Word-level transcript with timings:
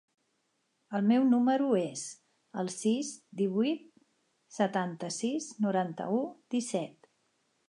El 0.99 1.03
meu 1.09 1.27
número 1.33 1.67
es 1.81 2.05
el 2.63 2.73
sis, 2.77 3.13
divuit, 3.43 3.87
setanta-sis, 4.59 5.55
noranta-u, 5.69 6.27
disset. 6.57 7.13